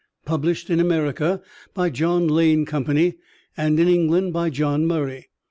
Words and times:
Published 0.25 0.71
in 0.71 0.79
America 0.79 1.43
by 1.75 1.91
John 1.91 2.27
Lane 2.27 2.65
Company, 2.65 3.19
and 3.55 3.79
in 3.79 3.87
England 3.87 4.33
by 4.33 4.49
John 4.49 4.87
Murray. 4.87 5.29